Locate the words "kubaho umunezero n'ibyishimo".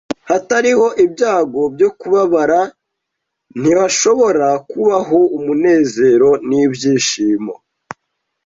4.69-7.53